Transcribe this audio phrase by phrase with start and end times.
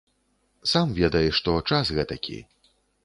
[0.71, 2.39] Сам ведай, што час гэтакі.